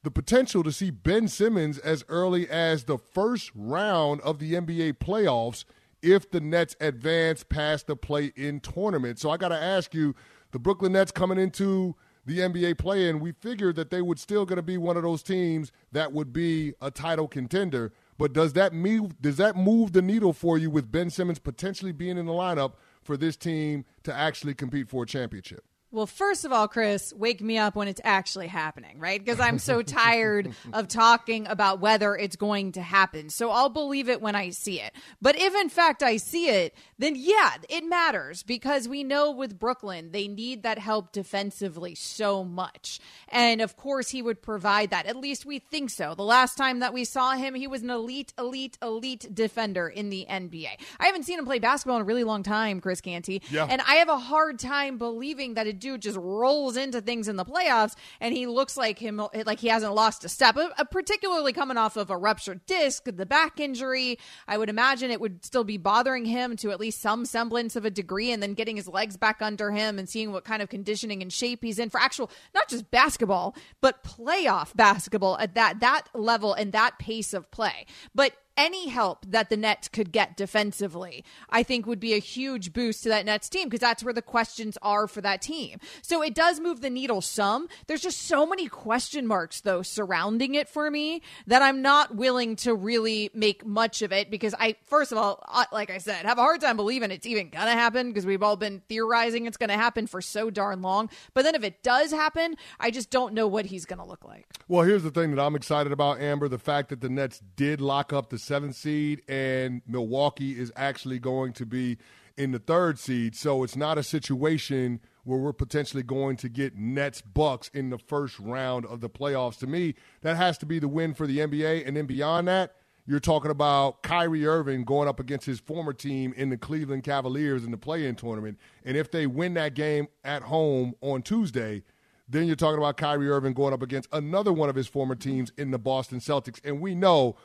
[0.03, 4.95] the potential to see Ben Simmons as early as the first round of the NBA
[4.95, 5.65] playoffs
[6.03, 9.19] if the Nets advance past the play in tournament.
[9.21, 10.15] So I got to ask you
[10.51, 14.45] the Brooklyn Nets coming into the NBA play in, we figured that they would still
[14.45, 17.93] going to be one of those teams that would be a title contender.
[18.17, 21.93] But does that move does that move the needle for you with Ben Simmons potentially
[21.93, 25.65] being in the lineup for this team to actually compete for a championship?
[25.93, 29.23] Well, first of all, Chris, wake me up when it's actually happening, right?
[29.23, 33.29] Because I'm so tired of talking about whether it's going to happen.
[33.29, 34.95] So I'll believe it when I see it.
[35.21, 39.59] But if in fact I see it, then yeah, it matters because we know with
[39.59, 42.99] Brooklyn, they need that help defensively so much.
[43.29, 45.05] And of course, he would provide that.
[45.05, 46.15] At least we think so.
[46.15, 50.09] The last time that we saw him, he was an elite, elite, elite defender in
[50.09, 50.71] the NBA.
[50.99, 53.43] I haven't seen him play basketball in a really long time, Chris Canty.
[53.51, 53.67] Yeah.
[53.69, 57.37] And I have a hard time believing that a dude just rolls into things in
[57.37, 61.53] the playoffs and he looks like him like he hasn't lost a step, uh, particularly
[61.53, 64.19] coming off of a ruptured disc, the back injury.
[64.49, 67.85] I would imagine it would still be bothering him to at least some semblance of
[67.85, 70.69] a degree and then getting his legs back under him and seeing what kind of
[70.69, 75.81] conditioning and shape he's in for actual not just basketball, but playoff basketball at that
[75.81, 77.87] that level and that pace of play.
[78.15, 82.73] But any help that the Nets could get defensively, I think would be a huge
[82.73, 85.79] boost to that Nets team because that's where the questions are for that team.
[86.03, 87.69] So it does move the needle some.
[87.87, 92.57] There's just so many question marks though surrounding it for me that I'm not willing
[92.57, 96.39] to really make much of it because I first of all, like I said, have
[96.39, 99.57] a hard time believing it's even going to happen because we've all been theorizing it's
[99.57, 101.11] going to happen for so darn long.
[101.35, 104.25] But then if it does happen, I just don't know what he's going to look
[104.25, 104.47] like.
[104.69, 107.81] Well, here's the thing that I'm excited about, Amber, the fact that the Nets did
[107.81, 111.99] lock up the seventh seed and Milwaukee is actually going to be
[112.37, 113.37] in the third seed.
[113.37, 117.99] So it's not a situation where we're potentially going to get Nets Bucks in the
[117.99, 119.59] first round of the playoffs.
[119.59, 121.87] To me, that has to be the win for the NBA.
[121.87, 122.75] And then beyond that,
[123.07, 127.65] you're talking about Kyrie Irving going up against his former team in the Cleveland Cavaliers
[127.65, 128.59] in the play in tournament.
[128.85, 131.83] And if they win that game at home on Tuesday,
[132.29, 135.53] then you're talking about Kyrie Irving going up against another one of his former teams
[135.59, 136.61] in the Boston Celtics.
[136.65, 137.37] And we know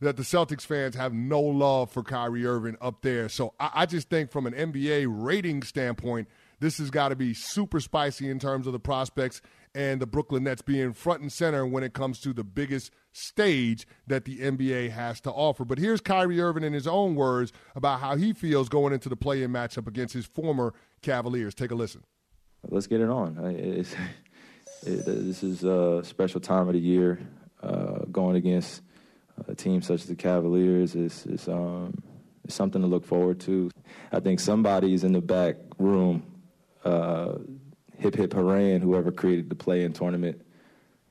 [0.00, 3.28] that the Celtics fans have no love for Kyrie Irving up there.
[3.28, 6.28] So I, I just think from an NBA rating standpoint,
[6.60, 9.42] this has got to be super spicy in terms of the prospects
[9.74, 13.86] and the Brooklyn Nets being front and center when it comes to the biggest stage
[14.06, 15.66] that the NBA has to offer.
[15.66, 19.16] But here's Kyrie Irving in his own words about how he feels going into the
[19.16, 21.54] play-in matchup against his former Cavaliers.
[21.54, 22.02] Take a listen.
[22.68, 23.86] Let's get it on.
[24.82, 27.18] It, this is a special time of the year.
[27.62, 28.82] Uh, going against
[29.48, 32.02] a team such as the Cavaliers is, is um,
[32.48, 33.70] something to look forward to.
[34.12, 36.22] I think somebody's in the back room
[36.84, 37.38] uh,
[37.98, 40.40] hip hip hooray whoever created the play-in tournament.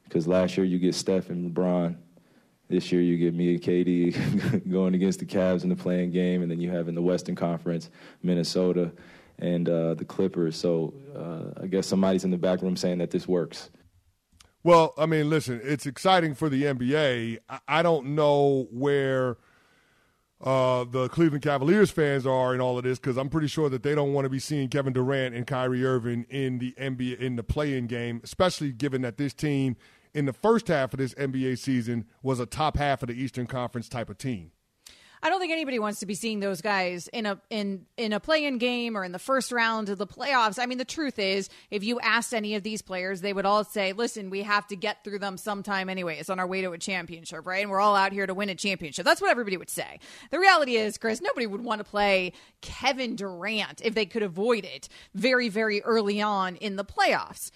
[0.03, 1.97] Because last year you get Steph and LeBron.
[2.67, 6.41] This year you get me and KD going against the Cavs in the play-in game,
[6.41, 7.89] and then you have in the Western Conference
[8.23, 8.91] Minnesota
[9.39, 10.55] and uh, the Clippers.
[10.55, 13.69] So uh, I guess somebody's in the back room saying that this works.
[14.65, 17.37] Well, I mean, listen, it's exciting for the NBA.
[17.67, 19.37] I don't know where
[20.41, 23.83] uh, the Cleveland Cavaliers fans are in all of this because I'm pretty sure that
[23.83, 27.35] they don't want to be seeing Kevin Durant and Kyrie Irving in the NBA in
[27.35, 29.77] the play-in game, especially given that this team
[30.15, 33.45] in the first half of this NBA season was a top half of the Eastern
[33.45, 34.49] Conference type of team.
[35.25, 38.19] I don't think anybody wants to be seeing those guys in a in in a
[38.19, 40.59] play-in game or in the first round of the playoffs.
[40.61, 43.63] I mean, the truth is, if you asked any of these players, they would all
[43.63, 46.19] say, "Listen, we have to get through them sometime anyway.
[46.19, 47.63] It's on our way to a championship, right?
[47.63, 49.99] And we're all out here to win a championship." That's what everybody would say.
[50.29, 54.63] The reality is, Chris, nobody would want to play Kevin Durant if they could avoid
[54.63, 57.49] it very, very early on in the playoffs.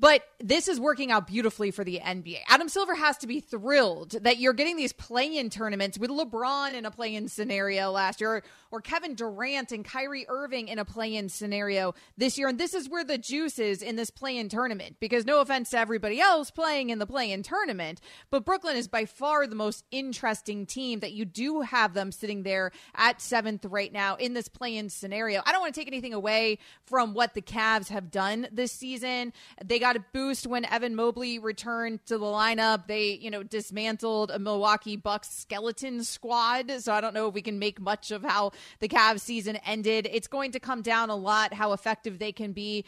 [0.00, 2.38] But this is working out beautifully for the NBA.
[2.48, 6.86] Adam Silver has to be thrilled that you're getting these play-in tournaments with LeBron in
[6.86, 11.94] a play-in scenario last year, or Kevin Durant and Kyrie Irving in a play-in scenario
[12.16, 12.46] this year.
[12.46, 14.96] And this is where the juice is in this play-in tournament.
[15.00, 19.04] Because no offense to everybody else playing in the play-in tournament, but Brooklyn is by
[19.04, 23.92] far the most interesting team that you do have them sitting there at seventh right
[23.92, 25.42] now in this play-in scenario.
[25.44, 29.32] I don't want to take anything away from what the Cavs have done this season.
[29.64, 32.86] They got got a boost when Evan Mobley returned to the lineup.
[32.86, 36.70] They, you know, dismantled a Milwaukee Bucks skeleton squad.
[36.80, 40.06] So I don't know if we can make much of how the Cavs season ended.
[40.12, 42.84] It's going to come down a lot how effective they can be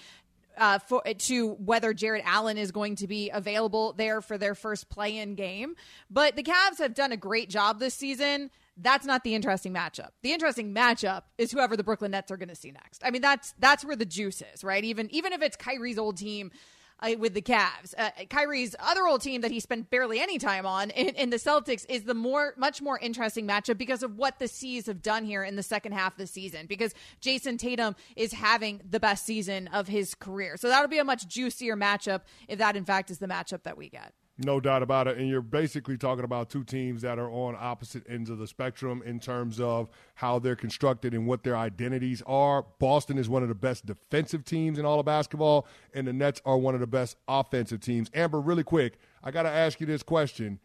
[0.58, 4.90] uh, for, to whether Jarrett Allen is going to be available there for their first
[4.90, 5.76] play-in game.
[6.10, 8.50] But the Cavs have done a great job this season.
[8.76, 10.10] That's not the interesting matchup.
[10.22, 13.00] The interesting matchup is whoever the Brooklyn Nets are going to see next.
[13.02, 14.84] I mean, that's that's where the juice is, right?
[14.84, 16.50] Even even if it's Kyrie's old team
[17.02, 17.94] uh, with the Cavs.
[17.96, 21.36] Uh, Kyrie's other old team that he spent barely any time on in, in, the
[21.36, 25.24] Celtics is the more much more interesting matchup because of what the C's have done
[25.24, 26.66] here in the second half of the season.
[26.66, 31.04] Because Jayson Tatum is having the best season of his career, so that'll be a
[31.04, 34.12] much juicier matchup if that in fact is the matchup that we get.
[34.42, 35.18] No doubt about it.
[35.18, 39.02] And you're basically talking about two teams that are on opposite ends of the spectrum
[39.04, 42.64] in terms of how they're constructed and what their identities are.
[42.78, 46.40] Boston is one of the best defensive teams in all of basketball, and the Nets
[46.46, 48.10] are one of the best offensive teams.
[48.14, 50.58] Amber, really quick, I got to ask you this question.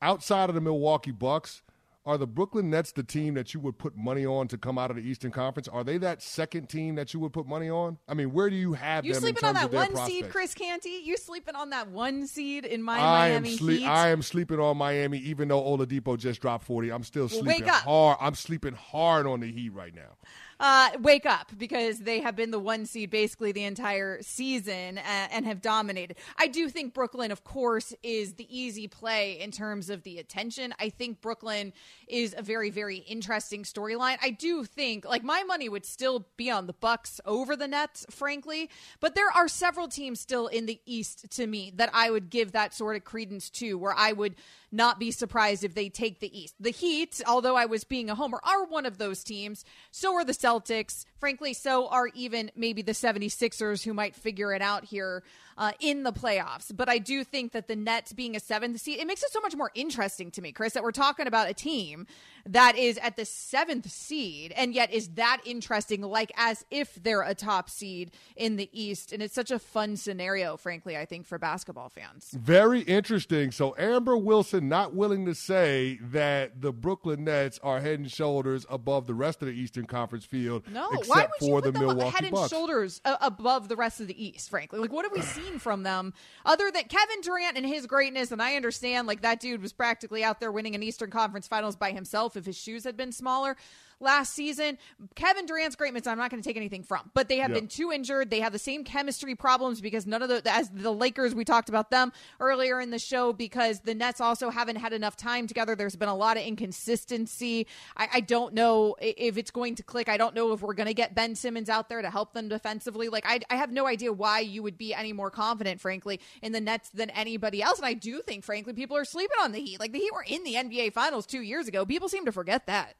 [0.00, 1.62] Outside of the Milwaukee Bucks,
[2.08, 4.90] are the Brooklyn Nets the team that you would put money on to come out
[4.90, 5.68] of the Eastern Conference?
[5.68, 7.98] Are they that second team that you would put money on?
[8.08, 9.20] I mean, where do you have you them?
[9.22, 10.06] sleeping on that one prospects?
[10.10, 11.02] seed, Chris Canty?
[11.04, 13.86] You sleeping on that one seed in my I Miami am sleep- Heat?
[13.86, 16.90] I am sleeping on Miami, even though Oladipo just dropped forty.
[16.90, 18.16] I'm still Well, sleeping hard.
[18.22, 20.16] I'm sleeping hard on the Heat right now.
[20.60, 25.32] Uh, wake up because they have been the one seed basically the entire season and,
[25.32, 26.16] and have dominated.
[26.36, 30.74] I do think Brooklyn, of course, is the easy play in terms of the attention.
[30.78, 31.72] I think Brooklyn
[32.08, 34.16] is a very, very interesting storyline.
[34.22, 38.06] I do think, like, my money would still be on the Bucks over the Nets,
[38.10, 42.30] frankly, but there are several teams still in the East to me that I would
[42.30, 44.34] give that sort of credence to, where I would
[44.70, 46.54] not be surprised if they take the East.
[46.60, 49.64] The Heat, although I was being a homer, are one of those teams.
[49.90, 51.04] So are the Celtics.
[51.18, 55.22] Frankly, so are even maybe the 76ers who might figure it out here
[55.58, 56.74] uh, in the playoffs.
[56.74, 59.40] But I do think that the Nets being a seventh seed, it makes it so
[59.40, 62.06] much more interesting to me, Chris, that we're talking about a team
[62.46, 67.22] that is at the seventh seed and yet is that interesting, like as if they're
[67.22, 69.12] a top seed in the East.
[69.12, 72.30] And it's such a fun scenario, frankly, I think, for basketball fans.
[72.32, 73.50] Very interesting.
[73.50, 78.64] So Amber Wilson not willing to say that the Brooklyn Nets are head and shoulders
[78.70, 80.62] above the rest of the Eastern Conference field.
[80.72, 82.50] No, why would you put the them Milwaukee head and Bucks.
[82.50, 84.50] shoulders uh, above the rest of the East?
[84.50, 88.32] Frankly, like what have we seen from them other than Kevin Durant and his greatness?
[88.32, 91.76] And I understand, like that dude was practically out there winning an Eastern Conference Finals
[91.76, 93.56] by himself if his shoes had been smaller
[94.00, 94.78] last season.
[95.16, 97.58] Kevin Durant's great greatness, I'm not going to take anything from, but they have Yep.
[97.58, 98.28] been too injured.
[98.28, 101.70] They have the same chemistry problems because none of the as the Lakers we talked
[101.70, 105.74] about them earlier in the show because the Nets also haven't had enough time together.
[105.74, 107.66] There's been a lot of inconsistency.
[107.96, 110.08] I, I don't know if it's going to click.
[110.08, 112.48] I don't know if we're going to get Ben Simmons out there to help them
[112.48, 113.08] defensively.
[113.08, 116.52] Like I, I have no idea why you would be any more confident, frankly, in
[116.52, 117.78] the Nets than anybody else.
[117.78, 119.80] And I do think, frankly, people are sleeping on the Heat.
[119.80, 121.84] Like the Heat were in the NBA Finals two years ago.
[121.86, 122.94] People seem to forget that.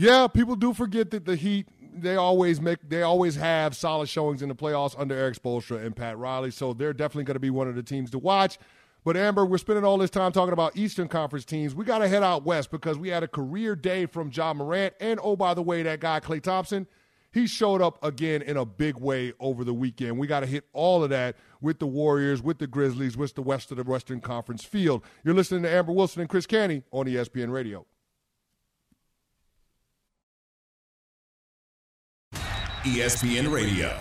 [0.00, 4.42] Yeah, people do forget that the Heat they always make they always have solid showings
[4.42, 7.50] in the playoffs under Erik Spoelstra and Pat Riley, so they're definitely going to be
[7.50, 8.58] one of the teams to watch.
[9.04, 11.74] But Amber, we're spending all this time talking about Eastern Conference teams.
[11.74, 14.94] We got to head out west because we had a career day from Ja Morant,
[15.00, 16.86] and oh by the way, that guy Klay Thompson,
[17.32, 20.16] he showed up again in a big way over the weekend.
[20.16, 23.42] We got to hit all of that with the Warriors, with the Grizzlies, with the
[23.42, 25.02] rest of the Western Conference field.
[25.24, 27.84] You're listening to Amber Wilson and Chris Canty on ESPN Radio.
[32.88, 33.94] ESPN Radio.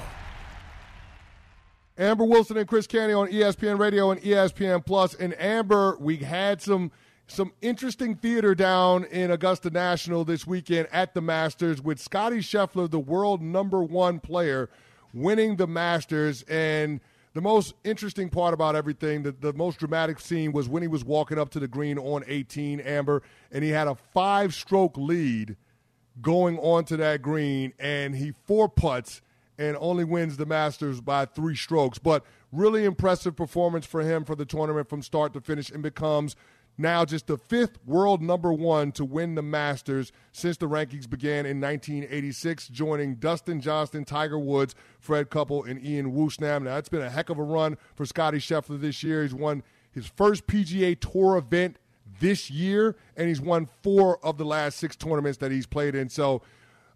[1.97, 5.13] Amber Wilson and Chris Canty on ESPN Radio and ESPN Plus.
[5.13, 6.91] And Amber, we had some
[7.27, 12.89] some interesting theater down in Augusta National this weekend at the Masters with Scottie Scheffler,
[12.89, 14.69] the world number one player,
[15.13, 16.43] winning the Masters.
[16.43, 17.01] And
[17.33, 21.03] the most interesting part about everything, the, the most dramatic scene was when he was
[21.03, 23.21] walking up to the green on 18, Amber,
[23.51, 25.57] and he had a five stroke lead
[26.21, 29.21] going onto that green, and he four putts
[29.57, 31.97] and only wins the Masters by three strokes.
[31.97, 36.35] But really impressive performance for him for the tournament from start to finish, and becomes
[36.77, 41.45] now just the fifth world number one to win the Masters since the rankings began
[41.45, 46.63] in 1986, joining Dustin Johnson, Tiger Woods, Fred Couples, and Ian Woosnam.
[46.63, 49.23] Now, it's been a heck of a run for Scottie Scheffler this year.
[49.23, 51.77] He's won his first PGA Tour event
[52.19, 56.09] this year, and he's won four of the last six tournaments that he's played in.
[56.09, 56.41] So,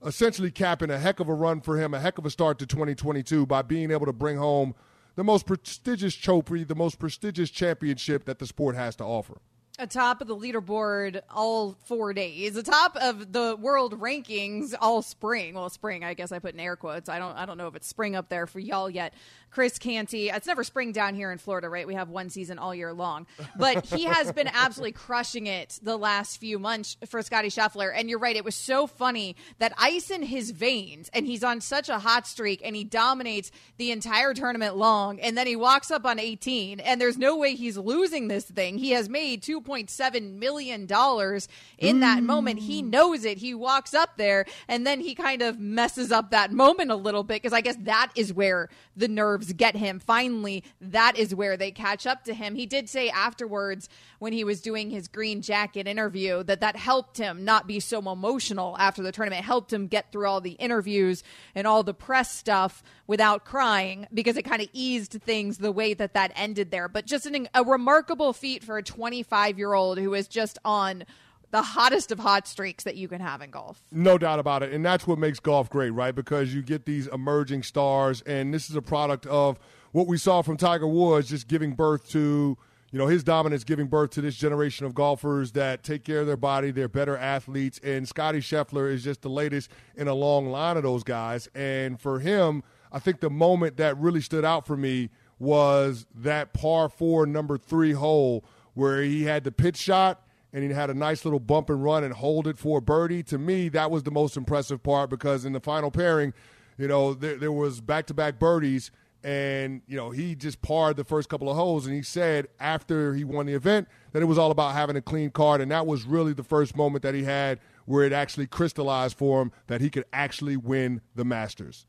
[0.06, 2.66] essentially, capping a heck of a run for him, a heck of a start to
[2.66, 4.76] 2022 by being able to bring home
[5.16, 9.40] the most prestigious trophy, the most prestigious championship that the sport has to offer.
[9.82, 15.56] Atop of the leaderboard all four days, atop of the world rankings all spring.
[15.56, 17.10] Well, spring, I guess I put in air quotes.
[17.10, 19.12] I don't, I don't know if it's spring up there for y'all yet.
[19.50, 21.86] Chris Canty, it's never spring down here in Florida, right?
[21.86, 25.98] We have one season all year long, but he has been absolutely crushing it the
[25.98, 27.92] last few months for Scottie Scheffler.
[27.94, 31.60] And you're right, it was so funny that ice in his veins, and he's on
[31.60, 35.92] such a hot streak, and he dominates the entire tournament long, and then he walks
[35.92, 38.78] up on 18, and there's no way he's losing this thing.
[38.78, 42.26] He has made 2.7 million dollars in that hmm.
[42.26, 42.60] moment.
[42.60, 43.38] He knows it.
[43.38, 47.24] He walks up there, and then he kind of messes up that moment a little
[47.24, 50.00] bit because I guess that is where the nerves get him.
[50.00, 52.56] Finally, that is where they catch up to him.
[52.56, 57.18] He did say afterwards when he was doing his green jacket interview that that helped
[57.18, 59.42] him not be so emotional after the tournament.
[59.42, 61.24] It helped him get through all the interviews
[61.56, 65.94] and all the press stuff without crying because it kind of eased things the way
[65.94, 66.88] that that ended there.
[66.88, 71.04] But just an, a remarkable feat for a 25 year old who is just on
[71.52, 73.82] the hottest of hot streaks that you can have in golf.
[73.92, 74.72] No doubt about it.
[74.72, 76.16] And that's what makes golf great, right?
[76.16, 79.60] Because you get these emerging stars, and this is a product of
[79.92, 82.58] what we saw from Tiger Woods just giving birth to,
[82.92, 86.28] you know, his dominance giving birth to this generation of golfers that take care of
[86.28, 87.78] their body, they're better athletes.
[87.84, 91.50] And Scottie Scheffler is just the latest in a long line of those guys.
[91.54, 96.54] And for him, I think the moment that really stood out for me was that
[96.54, 100.94] par four, number three hole where he had the pitch shot and he had a
[100.94, 103.24] nice little bump and run and hold it for a birdie.
[103.24, 106.34] To me, that was the most impressive part because in the final pairing,
[106.78, 108.92] you know, there, there was back to back birdies
[109.24, 113.14] and you know he just parred the first couple of holes and he said after
[113.14, 115.86] he won the event that it was all about having a clean card and that
[115.86, 119.80] was really the first moment that he had where it actually crystallized for him that
[119.80, 121.86] he could actually win the masters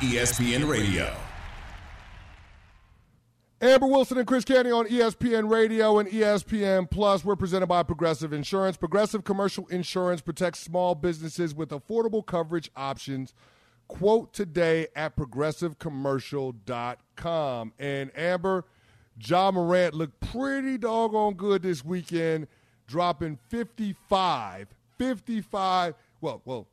[0.00, 1.14] ESPN Radio.
[3.60, 7.22] Amber Wilson and Chris Canty on ESPN Radio and ESPN Plus.
[7.22, 8.78] We're presented by Progressive Insurance.
[8.78, 13.34] Progressive Commercial Insurance protects small businesses with affordable coverage options.
[13.88, 17.72] Quote today at progressivecommercial.com.
[17.78, 18.64] And Amber,
[19.22, 22.46] Ja Morant looked pretty doggone good this weekend,
[22.86, 24.68] dropping 55.
[24.96, 25.94] 55.
[26.22, 26.66] Well, well,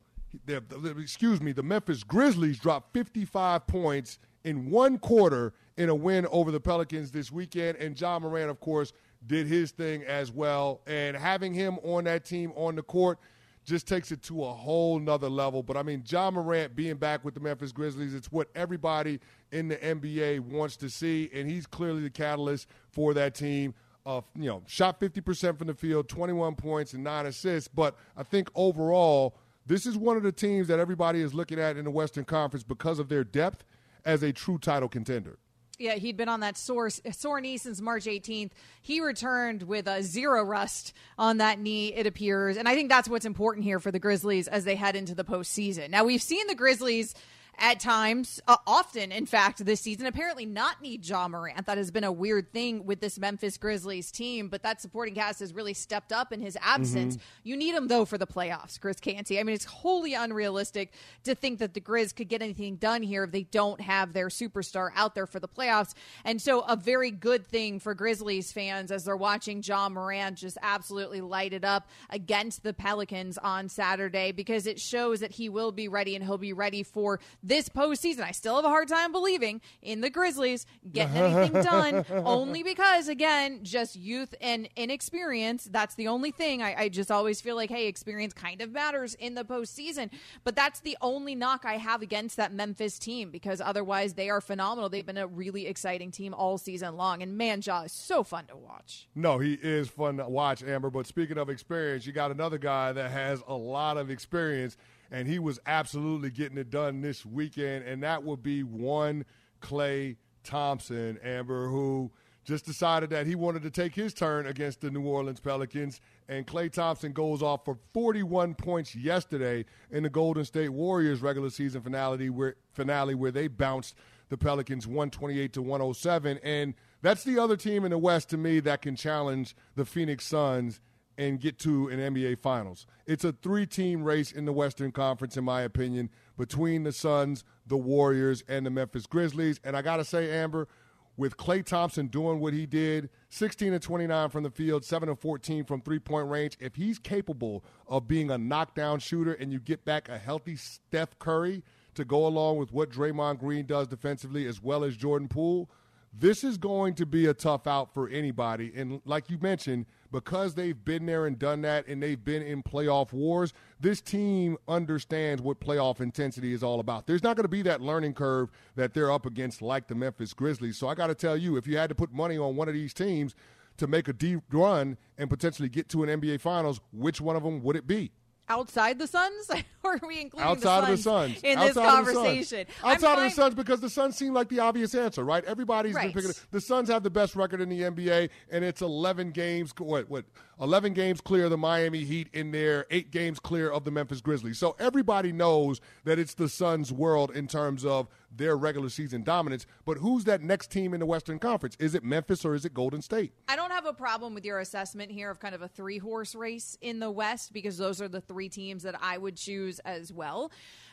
[0.46, 6.50] excuse me, the Memphis Grizzlies dropped 55 points in one quarter in a win over
[6.50, 7.78] the Pelicans this weekend.
[7.78, 8.92] And Ja Morant, of course,
[9.26, 10.80] did his thing as well.
[10.86, 13.18] And having him on that team on the court
[13.64, 15.62] just takes it to a whole nother level.
[15.62, 19.20] But I mean, Ja Morant being back with the Memphis Grizzlies, it's what everybody
[19.52, 21.30] in the NBA wants to see.
[21.34, 23.74] And he's clearly the catalyst for that team.
[24.06, 27.68] Uh, you know, shot 50% from the field, 21 points and nine assists.
[27.68, 29.36] But I think overall,
[29.68, 32.64] this is one of the teams that everybody is looking at in the Western Conference
[32.64, 33.64] because of their depth
[34.04, 35.38] as a true title contender.
[35.78, 38.50] Yeah, he'd been on that sore, sore knee since March 18th.
[38.82, 42.56] He returned with a zero rust on that knee, it appears.
[42.56, 45.24] And I think that's what's important here for the Grizzlies as they head into the
[45.24, 45.90] postseason.
[45.90, 47.14] Now, we've seen the Grizzlies
[47.58, 50.06] at times, uh, often, in fact, this season.
[50.06, 51.66] Apparently, not need Ja Morant.
[51.66, 55.40] That has been a weird thing with this Memphis Grizzlies team, but that supporting cast
[55.40, 57.16] has really stepped up in his absence.
[57.16, 57.48] Mm-hmm.
[57.48, 59.38] You need him, though, for the playoffs, Chris Canty.
[59.38, 60.92] I mean, it's wholly unrealistic
[61.24, 64.28] to think that the Grizz could get anything done here if they don't have their
[64.28, 65.94] superstar out there for the playoffs.
[66.24, 70.58] And so, a very good thing for Grizzlies fans as they're watching Ja Morant just
[70.62, 75.72] absolutely light it up against the Pelicans on Saturday because it shows that he will
[75.72, 78.20] be ready and he'll be ready for this postseason.
[78.20, 83.08] I still have a hard time believing in the Grizzlies getting anything done, only because,
[83.08, 85.64] again, just youth and inexperience.
[85.64, 86.62] That's the only thing.
[86.62, 90.10] I, I, just always feel like, hey, experience kind of matters in the postseason.
[90.44, 94.40] But that's the only knock I have against that Memphis team because otherwise they are
[94.40, 94.88] phenomenal.
[94.88, 97.22] They've been a really exciting team all season long.
[97.22, 99.08] And man, Ja is so fun to watch.
[99.14, 100.90] No, he is fun to watch, Amber.
[100.90, 104.76] But speaking of experience, you got another guy that has a lot of experience
[105.10, 109.24] and he was absolutely getting it done this weekend, and that would be one
[109.60, 112.10] Klay Thompson, Amber, who
[112.48, 116.00] just decided that he wanted to take his turn against the New Orleans Pelicans.
[116.28, 121.50] And Klay Thompson goes off for 41 points yesterday in the Golden State Warriors regular
[121.50, 123.94] season finale where, finale where they bounced
[124.30, 126.38] the Pelicans 128 to 107.
[126.42, 130.24] And that's the other team in the West to me that can challenge the Phoenix
[130.24, 130.80] Suns
[131.18, 132.86] and get to an NBA Finals.
[133.04, 136.08] It's a three team race in the Western Conference, in my opinion,
[136.38, 139.60] between the Suns, the Warriors, and the Memphis Grizzlies.
[139.64, 140.68] And I got to say, Amber,
[141.16, 145.18] with Klay Thompson doing what he did 16 and 29 from the field, 7 and
[145.18, 149.58] 14 from three point range if he's capable of being a knockdown shooter and you
[149.58, 151.64] get back a healthy Steph Curry
[151.94, 155.68] to go along with what Draymond Green does defensively as well as Jordan Poole,
[156.12, 158.72] this is going to be a tough out for anybody.
[158.76, 162.62] And like you mentioned, because they've been there and done that and they've been in
[162.62, 167.06] playoff wars, this team understands what playoff intensity is all about.
[167.06, 170.32] There's not going to be that learning curve that they're up against like the Memphis
[170.32, 170.76] Grizzlies.
[170.76, 172.74] So I got to tell you, if you had to put money on one of
[172.74, 173.34] these teams
[173.76, 177.42] to make a deep run and potentially get to an NBA Finals, which one of
[177.42, 178.10] them would it be?
[178.48, 179.50] Outside the Suns,
[179.82, 182.66] or are we including outside the of the Suns in outside this conversation?
[182.82, 185.44] Outside of the Suns, because the Suns seem like the obvious answer, right?
[185.44, 186.12] Everybody's right.
[186.12, 186.40] been picking.
[186.50, 189.72] The Suns have the best record in the NBA, and it's 11 games.
[189.78, 190.08] What?
[190.08, 190.24] What?
[190.60, 194.20] 11 games clear of the Miami Heat in there, eight games clear of the Memphis
[194.20, 194.58] Grizzlies.
[194.58, 199.66] So everybody knows that it's the Suns' world in terms of their regular season dominance.
[199.84, 201.76] But who's that next team in the Western Conference?
[201.78, 203.32] Is it Memphis or is it Golden State?
[203.48, 206.34] I don't have a problem with your assessment here of kind of a three horse
[206.34, 210.12] race in the West because those are the three teams that I would choose as
[210.12, 210.50] well.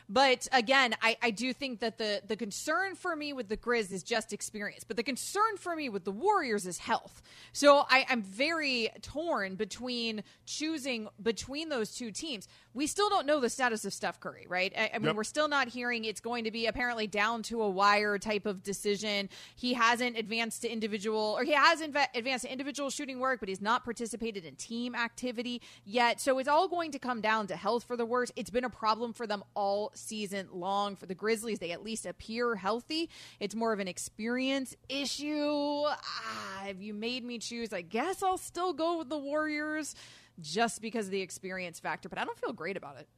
[0.08, 3.92] But again, I, I do think that the, the concern for me with the Grizz
[3.92, 4.84] is just experience.
[4.84, 7.22] But the concern for me with the Warriors is health.
[7.52, 12.46] So I, I'm very torn between choosing between those two teams.
[12.72, 14.72] We still don't know the status of Steph Curry, right?
[14.76, 15.16] I, I mean, yep.
[15.16, 18.62] we're still not hearing it's going to be apparently down to a wire type of
[18.62, 19.28] decision.
[19.56, 23.48] He hasn't advanced to individual, or he has inv- advanced to individual shooting work, but
[23.48, 26.20] he's not participated in team activity yet.
[26.20, 28.32] So it's all going to come down to health for the worst.
[28.36, 30.96] It's been a problem for them all season long.
[30.96, 33.10] For the Grizzlies, they at least appear healthy.
[33.40, 35.84] It's more of an experience issue.
[35.86, 39.94] Ah, if you made me choose, I guess I'll still go with the Warriors
[40.40, 43.08] just because of the experience factor, but I don't feel great about it.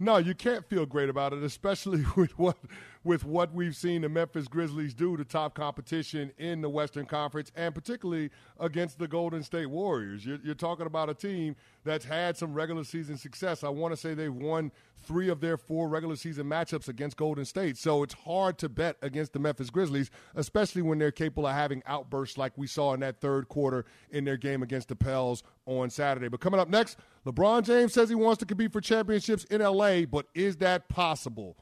[0.00, 2.56] No, you can't feel great about it, especially with what
[3.04, 7.50] with what we've seen the Memphis Grizzlies do to top competition in the Western Conference,
[7.56, 8.30] and particularly
[8.60, 10.26] against the Golden State Warriors.
[10.26, 13.64] You're, you're talking about a team that's had some regular season success.
[13.64, 14.72] I want to say they've won
[15.02, 17.76] three of their four regular season matchups against Golden State.
[17.76, 21.82] So it's hard to bet against the Memphis Grizzlies, especially when they're capable of having
[21.86, 25.90] outbursts like we saw in that third quarter in their game against the Pels on
[25.90, 26.28] Saturday.
[26.28, 30.02] But coming up next, LeBron James says he wants to compete for championships in LA,
[30.02, 31.56] but is that possible?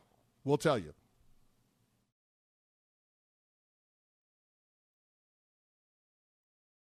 [0.45, 0.95] We'll tell you.